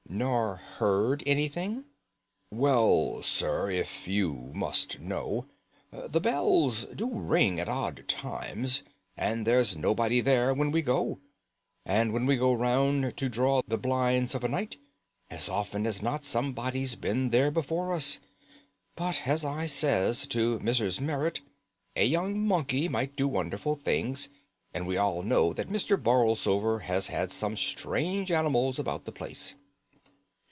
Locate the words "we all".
24.85-25.23